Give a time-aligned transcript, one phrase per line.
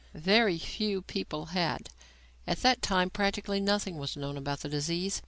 [0.15, 1.89] Very few people had.
[2.47, 5.19] At that time practically nothing was known about the disease.